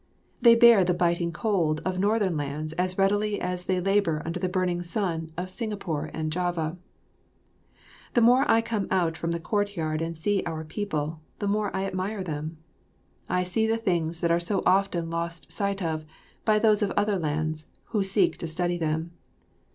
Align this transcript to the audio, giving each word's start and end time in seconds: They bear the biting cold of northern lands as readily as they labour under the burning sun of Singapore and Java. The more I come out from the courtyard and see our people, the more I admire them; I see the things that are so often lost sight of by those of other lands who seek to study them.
They 0.41 0.55
bear 0.55 0.83
the 0.83 0.95
biting 0.95 1.31
cold 1.31 1.79
of 1.85 1.99
northern 1.99 2.35
lands 2.35 2.73
as 2.73 2.97
readily 2.97 3.39
as 3.39 3.65
they 3.65 3.79
labour 3.79 4.23
under 4.25 4.39
the 4.39 4.49
burning 4.49 4.81
sun 4.81 5.31
of 5.37 5.47
Singapore 5.51 6.09
and 6.11 6.31
Java. 6.31 6.75
The 8.15 8.21
more 8.21 8.49
I 8.49 8.61
come 8.63 8.87
out 8.89 9.15
from 9.15 9.29
the 9.29 9.39
courtyard 9.39 10.01
and 10.01 10.17
see 10.17 10.41
our 10.43 10.63
people, 10.63 11.21
the 11.37 11.47
more 11.47 11.69
I 11.75 11.85
admire 11.85 12.23
them; 12.23 12.57
I 13.29 13.43
see 13.43 13.67
the 13.67 13.77
things 13.77 14.21
that 14.21 14.31
are 14.31 14.39
so 14.39 14.63
often 14.65 15.11
lost 15.11 15.51
sight 15.51 15.83
of 15.83 16.03
by 16.45 16.57
those 16.57 16.81
of 16.81 16.89
other 16.97 17.19
lands 17.19 17.67
who 17.89 18.03
seek 18.03 18.37
to 18.37 18.47
study 18.47 18.79
them. 18.79 19.11